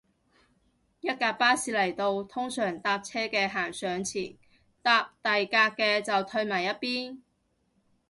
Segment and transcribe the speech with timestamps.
[1.01, 4.35] 一架巴士嚟到，通常搭車嘅行上前，
[4.81, 7.21] 搭第架嘅就褪埋一邊